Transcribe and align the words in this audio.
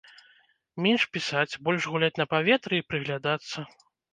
Менш 0.85 1.03
пісаць, 1.17 1.59
больш 1.67 1.87
гуляць 1.91 2.11
на 2.23 2.27
паветры 2.35 2.73
і 2.81 2.87
прыглядацца! 2.91 3.57